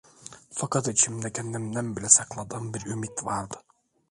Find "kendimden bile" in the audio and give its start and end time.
1.33-2.09